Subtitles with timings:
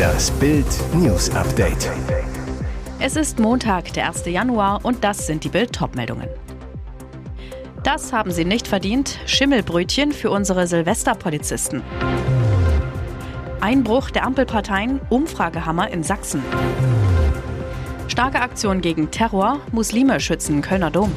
[0.00, 0.64] Das Bild
[0.94, 1.90] News Update.
[3.00, 4.24] Es ist Montag, der 1.
[4.26, 6.28] Januar und das sind die Bild meldungen
[7.82, 9.18] Das haben sie nicht verdient.
[9.26, 11.82] Schimmelbrötchen für unsere Silvesterpolizisten.
[13.60, 16.44] Einbruch der Ampelparteien, Umfragehammer in Sachsen.
[18.06, 21.12] Starke Aktion gegen Terror, Muslime schützen Kölner Dom.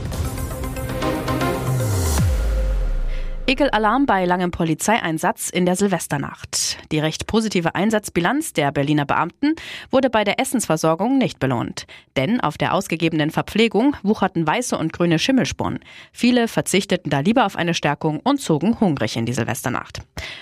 [3.54, 6.80] Ekelalarm bei langem Polizeieinsatz in der Silvesternacht.
[6.92, 9.54] Die recht positive Einsatzbilanz der Berliner Beamten
[9.92, 11.86] wurde bei der Essensversorgung nicht belohnt.
[12.18, 15.78] Denn auf der ausgegebenen Verpflegung wucherten weiße und grüne Schimmelspuren.
[16.12, 20.00] Viele verzichteten da lieber auf eine Stärkung und zogen hungrig in die Silvesternacht.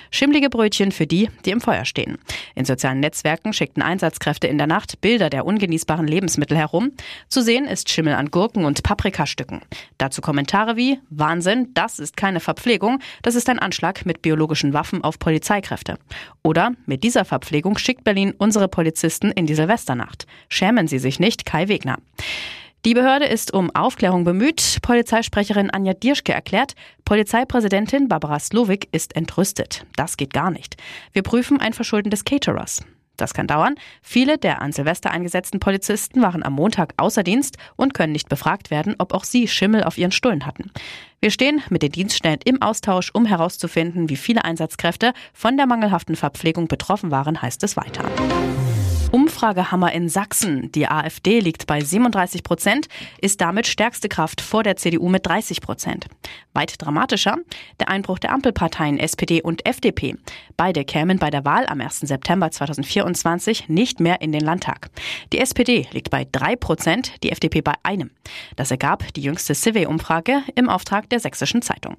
[0.10, 2.18] Schimmlige Brötchen für die, die im Feuer stehen.
[2.56, 6.94] In sozialen Netzwerken schickten Einsatzkräfte in der Nacht Bilder der ungenießbaren Lebensmittel herum.
[7.28, 9.60] Zu sehen ist Schimmel an Gurken und Paprikastücken.
[9.98, 15.04] Dazu Kommentare wie Wahnsinn, das ist keine Verpflegung, das ist ein Anschlag mit biologischen Waffen
[15.04, 15.98] auf Polizeikräfte.
[16.44, 20.26] Oder mit dieser Verpflegung schickt Berlin unsere Polizisten in die Silvesternacht.
[20.50, 21.98] Schämen Sie sich nicht, Kai Wegner.
[22.84, 24.80] Die Behörde ist um Aufklärung bemüht.
[24.82, 26.74] Polizeisprecherin Anja Dirschke erklärt,
[27.06, 29.86] Polizeipräsidentin Barbara Slowik ist entrüstet.
[29.96, 30.78] Das geht gar nicht.
[31.14, 32.84] Wir prüfen ein Verschulden des Caterers.
[33.18, 33.76] Das kann dauern.
[34.02, 38.72] Viele der an Silvester eingesetzten Polizisten waren am Montag außer Dienst und können nicht befragt
[38.72, 40.72] werden, ob auch sie Schimmel auf ihren Stullen hatten.
[41.20, 46.16] Wir stehen mit den Dienststellen im Austausch, um herauszufinden, wie viele Einsatzkräfte von der mangelhaften
[46.16, 48.04] Verpflegung betroffen waren, heißt es weiter.
[49.42, 50.72] Umfragehammer in Sachsen.
[50.72, 52.88] Die AfD liegt bei 37 Prozent,
[53.22, 56.06] ist damit stärkste Kraft vor der CDU mit 30 Prozent.
[56.54, 57.38] Weit dramatischer
[57.80, 60.16] der Einbruch der Ampelparteien SPD und FDP.
[60.58, 62.02] Beide kämen bei der Wahl am 1.
[62.02, 64.92] September 2024 nicht mehr in den Landtag.
[65.34, 68.12] Die SPD liegt bei drei Prozent, die FDP bei einem.
[68.58, 71.98] Das ergab die jüngste Civey-Umfrage im Auftrag der Sächsischen Zeitung.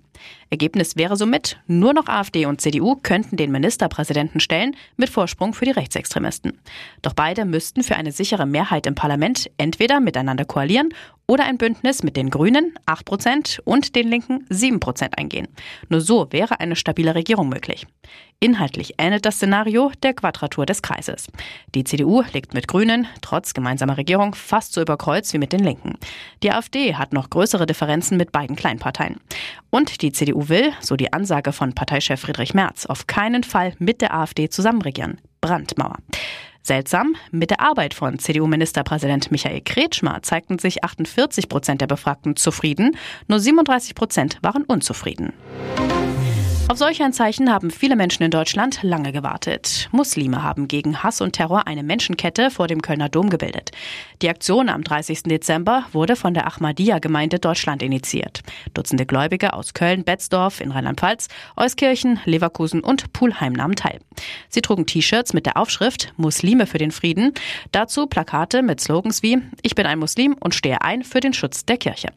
[0.50, 5.64] Ergebnis wäre somit, nur noch AfD und CDU könnten den Ministerpräsidenten stellen, mit Vorsprung für
[5.64, 6.60] die Rechtsextremisten.
[7.00, 10.90] Doch beide müssten für eine sichere Mehrheit im Parlament entweder miteinander koalieren
[11.26, 15.48] oder ein Bündnis mit den Grünen 8% und den Linken 7% eingehen.
[15.88, 17.86] Nur so wäre eine stabile Regierung möglich.
[18.40, 21.28] Inhaltlich ähnelt das Szenario der Quadratur des Kreises.
[21.74, 25.64] Die CDU liegt mit Grünen trotz gemeinsamer Regierung fast so über Kreuz wie mit den
[25.64, 25.94] Linken.
[26.42, 29.20] Die AfD hat noch größere Differenzen mit beiden Kleinparteien.
[29.70, 34.00] Und die CDU will, so die Ansage von Parteichef Friedrich Merz, auf keinen Fall mit
[34.02, 35.20] der AfD zusammenregieren.
[35.40, 35.96] Brandmauer.
[36.64, 42.96] Seltsam, mit der Arbeit von CDU-Ministerpräsident Michael Kretschmer zeigten sich 48 Prozent der Befragten zufrieden,
[43.26, 45.32] nur 37 Prozent waren unzufrieden.
[46.68, 49.88] Auf solch ein Zeichen haben viele Menschen in Deutschland lange gewartet.
[49.92, 53.72] Muslime haben gegen Hass und Terror eine Menschenkette vor dem Kölner Dom gebildet.
[54.22, 55.24] Die Aktion am 30.
[55.24, 58.40] Dezember wurde von der Ahmadiyya-Gemeinde Deutschland initiiert.
[58.72, 63.98] Dutzende Gläubige aus Köln, Betzdorf in Rheinland-Pfalz, Euskirchen, Leverkusen und Pulheim nahmen teil.
[64.48, 67.32] Sie trugen T-Shirts mit der Aufschrift Muslime für den Frieden,
[67.70, 71.64] dazu Plakate mit Slogans wie Ich bin ein Muslim und stehe ein für den Schutz
[71.64, 72.08] der Kirche.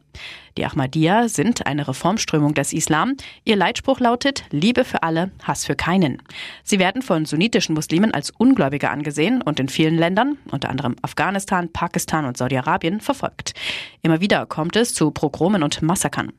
[0.56, 3.16] Die Ahmadiyya sind eine Reformströmung des Islam.
[3.44, 6.22] Ihr Leitspruch lautet Liebe für alle, Hass für keinen.
[6.62, 11.70] Sie werden von sunnitischen Muslimen als Ungläubige angesehen und in vielen Ländern, unter anderem Afghanistan,
[11.70, 13.52] Pakistan und Saudi-Arabien, verfolgt.
[14.02, 16.32] Immer wieder kommt es zu Progromen und Massakern.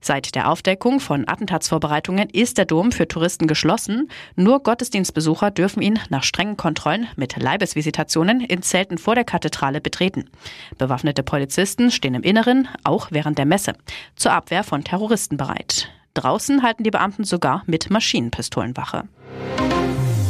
[0.00, 4.10] Seit der Aufdeckung von Attentatsvorbereitungen ist der Dom für Touristen geschlossen.
[4.34, 10.30] Nur Gottesdienstbesucher dürfen ihn nach strengen Kontrollen mit Leibesvisitationen in Zelten vor der Kathedrale betreten.
[10.78, 13.74] Bewaffnete Polizisten stehen im Inneren, auch während der Messe,
[14.16, 15.90] zur Abwehr von Terroristen bereit.
[16.14, 19.04] Draußen halten die Beamten sogar mit Maschinenpistolen Wache.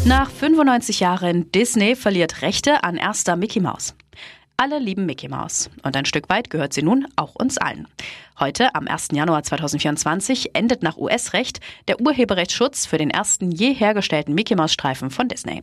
[0.04, 3.94] Nach 95 Jahren Disney verliert Rechte an erster Mickey Mouse.
[4.62, 5.71] Alle lieben Mickey Mouse.
[5.84, 7.88] Und ein Stück weit gehört sie nun auch uns allen.
[8.38, 9.09] Heute, am 1.
[9.12, 15.28] Januar 2024, endet nach US-Recht der Urheberrechtsschutz für den ersten je hergestellten Mickey Mouse-Streifen von
[15.28, 15.62] Disney.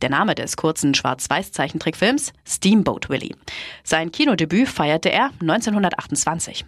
[0.00, 3.34] Der Name des kurzen Schwarz-Weiß-Zeichentrickfilms Steamboat Willie.
[3.82, 6.64] Sein Kinodebüt feierte er 1928.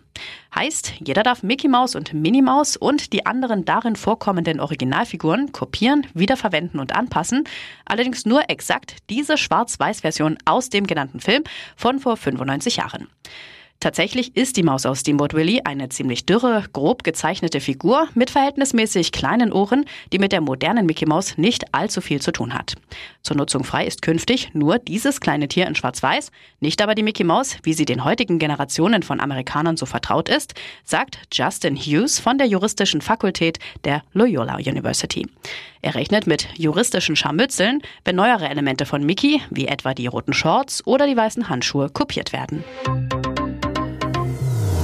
[0.55, 6.07] Heißt, jeder darf Mickey Mouse und Minnie Mouse und die anderen darin vorkommenden Originalfiguren kopieren,
[6.15, 7.45] wiederverwenden und anpassen,
[7.85, 11.45] allerdings nur exakt diese Schwarz-Weiß-Version aus dem genannten Film
[11.77, 13.09] von vor 95 Jahren.
[13.81, 19.13] Tatsächlich ist die Maus aus Steamboat Willie eine ziemlich dürre, grob gezeichnete Figur mit verhältnismäßig
[19.13, 22.75] kleinen Ohren, die mit der modernen Mickey Maus nicht allzu viel zu tun hat.
[23.23, 27.23] Zur Nutzung frei ist künftig nur dieses kleine Tier in Schwarz-Weiß, nicht aber die Mickey
[27.23, 32.37] Maus, wie sie den heutigen Generationen von Amerikanern so vertraut ist, sagt Justin Hughes von
[32.37, 35.25] der juristischen Fakultät der Loyola University.
[35.83, 40.85] Er rechnet mit juristischen Scharmützeln, wenn neuere Elemente von Mickey, wie etwa die roten Shorts
[40.85, 42.65] oder die weißen Handschuhe, kopiert werden.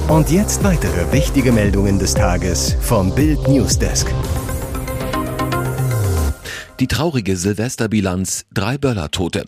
[0.07, 4.13] Und jetzt weitere wichtige Meldungen des Tages vom Bild Newsdesk.
[6.79, 9.45] Die traurige Silvesterbilanz, drei Böllertote.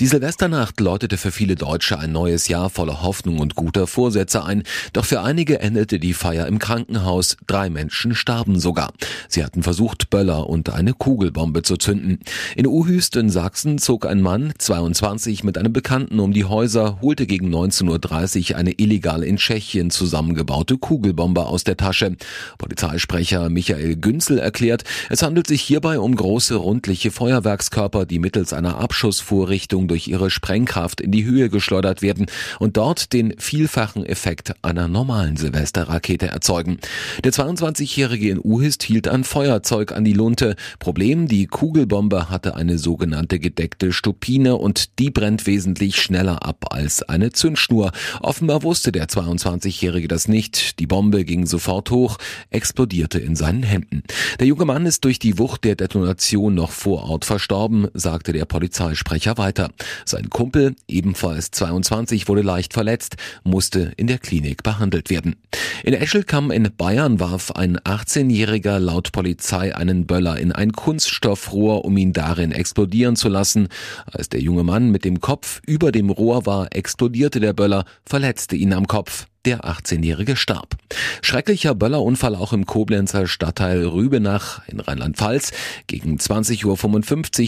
[0.00, 4.62] Die Silvesternacht läutete für viele Deutsche ein neues Jahr voller Hoffnung und guter Vorsätze ein.
[4.92, 7.36] Doch für einige endete die Feier im Krankenhaus.
[7.48, 8.92] Drei Menschen starben sogar.
[9.28, 12.20] Sie hatten versucht, Böller und eine Kugelbombe zu zünden.
[12.54, 17.26] In Uhüst in Sachsen zog ein Mann, 22, mit einem Bekannten um die Häuser, holte
[17.26, 22.14] gegen 19.30 Uhr eine illegal in Tschechien zusammengebaute Kugelbombe aus der Tasche.
[22.58, 28.78] Polizeisprecher Michael Günzel erklärt, es handelt sich hierbei um große rundliche Feuerwerkskörper, die mittels einer
[28.78, 32.26] Abschussvorrichtung durch ihre Sprengkraft in die Höhe geschleudert werden
[32.58, 36.78] und dort den vielfachen Effekt einer normalen Silvesterrakete erzeugen.
[37.24, 40.56] Der 22-Jährige in Uhist hielt ein Feuerzeug an die Lunte.
[40.78, 47.02] Problem, die Kugelbombe hatte eine sogenannte gedeckte Stupine und die brennt wesentlich schneller ab als
[47.02, 47.92] eine Zündschnur.
[48.20, 50.78] Offenbar wusste der 22-Jährige das nicht.
[50.78, 52.18] Die Bombe ging sofort hoch,
[52.50, 54.02] explodierte in seinen Händen.
[54.38, 58.44] Der junge Mann ist durch die Wucht der Detonation noch vor Ort verstorben, sagte der
[58.44, 59.70] Polizeisprecher weiter.
[60.04, 65.36] Sein Kumpel, ebenfalls 22, wurde leicht verletzt, musste in der Klinik behandelt werden.
[65.84, 71.96] In Eschelkamm in Bayern warf ein 18-Jähriger laut Polizei einen Böller in ein Kunststoffrohr, um
[71.96, 73.68] ihn darin explodieren zu lassen.
[74.06, 78.56] Als der junge Mann mit dem Kopf über dem Rohr war, explodierte der Böller, verletzte
[78.56, 79.26] ihn am Kopf.
[79.48, 80.76] Der 18-Jährige starb.
[81.22, 85.52] Schrecklicher Böllerunfall auch im Koblenzer Stadtteil Rübenach in Rheinland-Pfalz.
[85.86, 86.66] Gegen 20.55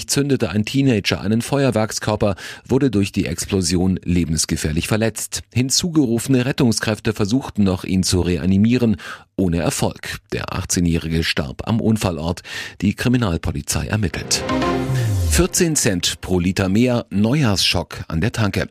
[0.01, 2.37] Uhr zündete ein Teenager einen Feuerwerkskörper,
[2.67, 5.43] wurde durch die Explosion lebensgefährlich verletzt.
[5.53, 8.97] Hinzugerufene Rettungskräfte versuchten noch, ihn zu reanimieren,
[9.37, 10.21] ohne Erfolg.
[10.33, 12.41] Der 18-Jährige starb am Unfallort.
[12.81, 14.43] Die Kriminalpolizei ermittelt.
[15.31, 18.69] 14 Cent pro Liter mehr Neujahrsschock an der Tanke.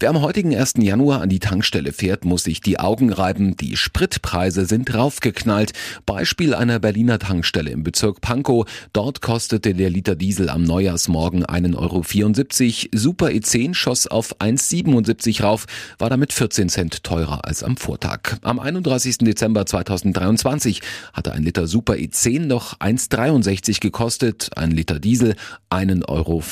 [0.00, 0.74] Wer am heutigen 1.
[0.78, 3.56] Januar an die Tankstelle fährt, muss sich die Augen reiben.
[3.56, 5.74] Die Spritpreise sind raufgeknallt.
[6.06, 8.66] Beispiel einer Berliner Tankstelle im Bezirk Pankow.
[8.92, 12.98] Dort kostete der Liter Diesel am Neujahrsmorgen 1,74 Euro.
[12.98, 15.66] Super E10 schoss auf 1,77 rauf,
[15.98, 18.38] war damit 14 Cent teurer als am Vortag.
[18.42, 19.18] Am 31.
[19.18, 20.80] Dezember 2023
[21.12, 25.36] hatte ein Liter Super E10 noch 1,63 gekostet, ein Liter Diesel
[25.70, 26.42] einen 1,65 Euro.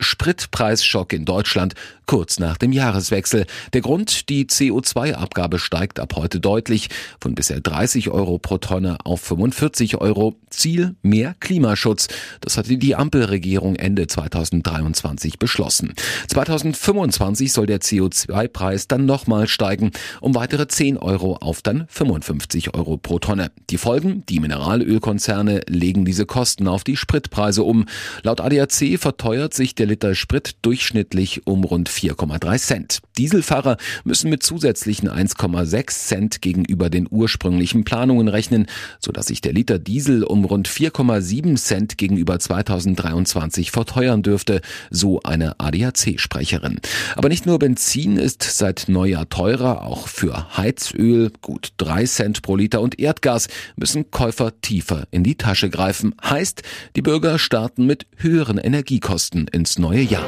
[0.00, 1.74] Spritpreisschock in Deutschland
[2.06, 3.46] kurz nach dem Jahreswechsel.
[3.74, 6.88] Der Grund, die CO2-Abgabe steigt ab heute deutlich
[7.20, 10.34] von bisher 30 Euro pro Tonne auf 45 Euro.
[10.50, 12.08] Ziel mehr Klimaschutz.
[12.40, 15.92] Das hatte die Ampelregierung Ende 2023 beschlossen.
[16.28, 22.96] 2025 soll der CO2-Preis dann nochmal steigen um weitere 10 Euro auf dann 55 Euro
[22.96, 23.50] pro Tonne.
[23.70, 24.24] Die Folgen?
[24.28, 27.84] Die Mineralölkonzerne legen diese Kosten auf die Spritpreise um.
[28.22, 32.98] Laut ADAC verteuert sich der Liter Sprit durchschnittlich um rund 4,3 Cent.
[33.16, 38.66] Dieselfahrer müssen mit zusätzlichen 1,6 Cent gegenüber den ursprünglichen Planungen rechnen,
[39.00, 44.60] sodass sich der Liter Diesel um rund 4,7 Cent gegenüber 2023 verteuern dürfte,
[44.90, 46.80] so eine ADAC-Sprecherin.
[47.16, 52.56] Aber nicht nur Benzin ist seit Neujahr teurer, auch für Heizöl gut 3 Cent pro
[52.56, 56.14] Liter und Erdgas müssen Käufer tiefer in die Tasche greifen.
[56.22, 56.62] Heißt,
[56.96, 58.27] die Bürger starten mit höheren
[58.58, 60.26] Energiekosten ins neue Jahr.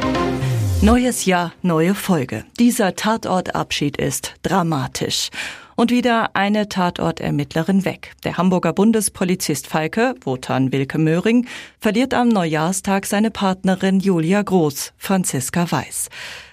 [0.82, 2.44] Neues Jahr, neue Folge.
[2.58, 5.28] Dieser Tatortabschied ist dramatisch.
[5.76, 8.12] Und wieder eine Tatortermittlerin weg.
[8.24, 11.46] Der Hamburger Bundespolizist Falke, Wotan Wilke Möhring,
[11.78, 16.08] verliert am Neujahrstag seine Partnerin Julia Groß, Franziska Weiß.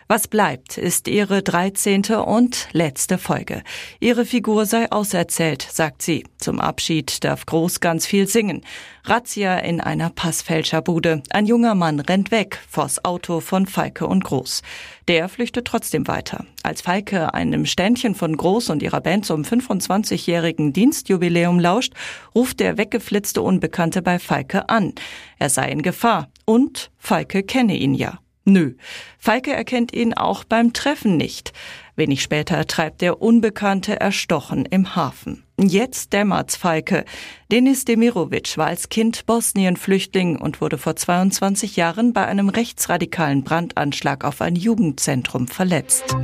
[0.10, 2.06] Was bleibt, ist ihre 13.
[2.16, 3.62] und letzte Folge.
[4.00, 6.24] Ihre Figur sei auserzählt, sagt sie.
[6.38, 8.62] Zum Abschied darf Groß ganz viel singen.
[9.04, 11.24] Razzia in einer Passfälscherbude.
[11.32, 14.62] Ein junger Mann rennt weg vors Auto von Falke und Groß.
[15.10, 16.46] Der flüchtet trotzdem weiter.
[16.64, 21.92] Als Falke einem Ständchen von Groß und ihrer Band zum 25-jährigen Dienstjubiläum lauscht,
[22.34, 24.94] ruft der weggeflitzte Unbekannte bei Falke an.
[25.38, 28.20] Er sei in Gefahr und Falke kenne ihn ja.
[28.50, 28.76] Nö.
[29.20, 31.52] Falke erkennt ihn auch beim Treffen nicht.
[31.98, 35.44] Wenig später treibt der Unbekannte erstochen im Hafen.
[35.60, 37.04] Jetzt dämmert's Falke.
[37.52, 44.24] Denis Demirovic war als Kind Bosnien-Flüchtling und wurde vor 22 Jahren bei einem rechtsradikalen Brandanschlag
[44.24, 46.16] auf ein Jugendzentrum verletzt.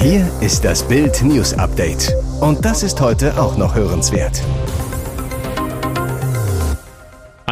[0.00, 2.10] Hier ist das Bild News Update.
[2.40, 4.42] Und das ist heute auch noch hörenswert.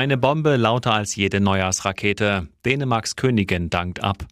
[0.00, 2.48] Eine Bombe lauter als jede Neujahrsrakete.
[2.64, 4.26] Dänemarks Königin dankt ab.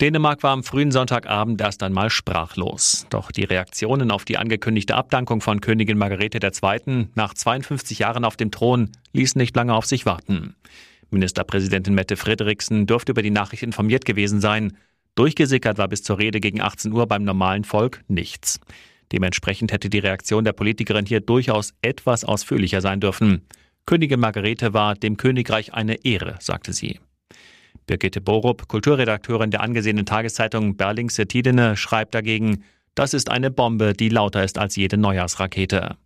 [0.00, 3.06] Dänemark war am frühen Sonntagabend erst einmal sprachlos.
[3.10, 7.08] Doch die Reaktionen auf die angekündigte Abdankung von Königin Margarete II.
[7.14, 10.56] nach 52 Jahren auf dem Thron ließen nicht lange auf sich warten.
[11.10, 14.78] Ministerpräsidentin Mette Frederiksen dürfte über die Nachricht informiert gewesen sein.
[15.16, 18.58] Durchgesickert war bis zur Rede gegen 18 Uhr beim normalen Volk nichts.
[19.12, 23.42] Dementsprechend hätte die Reaktion der Politikerin hier durchaus etwas ausführlicher sein dürfen.
[23.86, 26.98] Königin Margarete war dem Königreich eine Ehre, sagte sie.
[27.86, 32.64] Birgitte Borup, Kulturredakteurin der angesehenen Tageszeitung Berlingse Tidene, schreibt dagegen,
[32.96, 35.96] das ist eine Bombe, die lauter ist als jede Neujahrsrakete.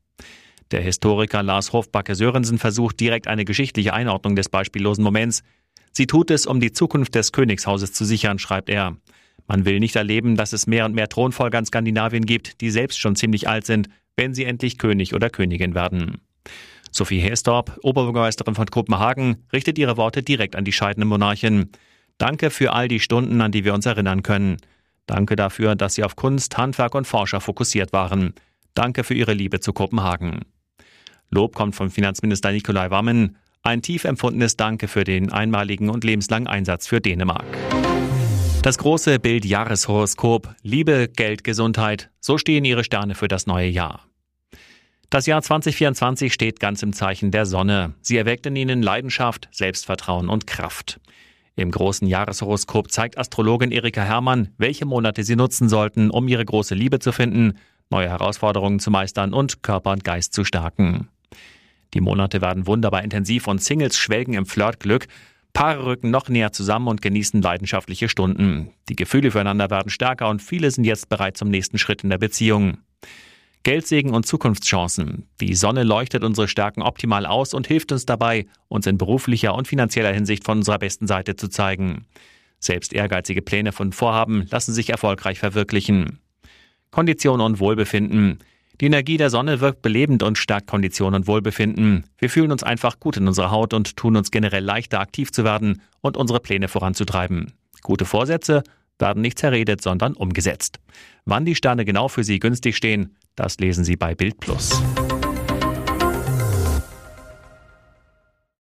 [0.72, 5.42] Der Historiker Lars Hofbacke Sörensen versucht direkt eine geschichtliche Einordnung des beispiellosen Moments.
[5.90, 8.98] Sie tut es, um die Zukunft des Königshauses zu sichern, schreibt er.
[9.46, 13.00] Man will nicht erleben, dass es mehr und mehr Thronfolger in Skandinavien gibt, die selbst
[13.00, 16.20] schon ziemlich alt sind, wenn sie endlich König oder Königin werden.
[16.90, 21.70] Sophie Hestorp, Oberbürgermeisterin von Kopenhagen, richtet ihre Worte direkt an die scheidende Monarchin.
[22.18, 24.58] Danke für all die Stunden, an die wir uns erinnern können.
[25.06, 28.34] Danke dafür, dass Sie auf Kunst, Handwerk und Forscher fokussiert waren.
[28.74, 30.40] Danke für Ihre Liebe zu Kopenhagen.
[31.30, 33.36] Lob kommt vom Finanzminister Nikolai Wammen.
[33.62, 37.46] Ein tief empfundenes Danke für den einmaligen und lebenslangen Einsatz für Dänemark.
[38.62, 44.09] Das große Bild Jahreshoroskop Liebe, Geld, Gesundheit, so stehen Ihre Sterne für das neue Jahr.
[45.10, 47.94] Das Jahr 2024 steht ganz im Zeichen der Sonne.
[48.00, 51.00] Sie erweckt in Ihnen Leidenschaft, Selbstvertrauen und Kraft.
[51.56, 56.76] Im großen Jahreshoroskop zeigt Astrologin Erika Herrmann, welche Monate Sie nutzen sollten, um Ihre große
[56.76, 57.54] Liebe zu finden,
[57.90, 61.08] neue Herausforderungen zu meistern und Körper und Geist zu stärken.
[61.92, 65.08] Die Monate werden wunderbar intensiv und Singles schwelgen im Flirtglück.
[65.52, 68.70] Paare rücken noch näher zusammen und genießen leidenschaftliche Stunden.
[68.88, 72.18] Die Gefühle füreinander werden stärker und viele sind jetzt bereit zum nächsten Schritt in der
[72.18, 72.78] Beziehung.
[73.62, 75.26] Geldsegen und Zukunftschancen.
[75.40, 79.68] Die Sonne leuchtet unsere Stärken optimal aus und hilft uns dabei, uns in beruflicher und
[79.68, 82.06] finanzieller Hinsicht von unserer besten Seite zu zeigen.
[82.58, 86.20] Selbst ehrgeizige Pläne von Vorhaben lassen sich erfolgreich verwirklichen.
[86.90, 88.38] Kondition und Wohlbefinden.
[88.80, 92.04] Die Energie der Sonne wirkt belebend und stärkt Kondition und Wohlbefinden.
[92.18, 95.44] Wir fühlen uns einfach gut in unserer Haut und tun uns generell leichter aktiv zu
[95.44, 97.52] werden und unsere Pläne voranzutreiben.
[97.82, 98.62] Gute Vorsätze
[98.98, 100.80] werden nicht zerredet, sondern umgesetzt.
[101.24, 104.82] Wann die Sterne genau für Sie günstig stehen, das lesen Sie bei Bild Plus.